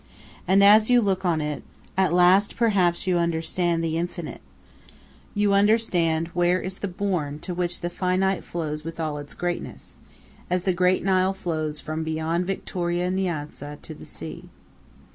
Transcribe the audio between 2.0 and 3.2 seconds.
last perhaps you